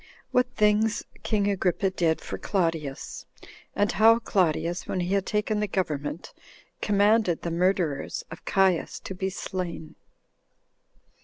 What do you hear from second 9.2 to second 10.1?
Slain.